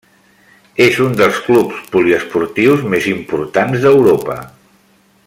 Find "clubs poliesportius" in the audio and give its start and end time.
1.49-2.89